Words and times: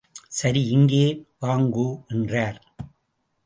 சரி 0.29 0.61
இங்கே 0.67 1.05
வாங்கோ, 1.41 1.87
என்றார். 2.07 2.59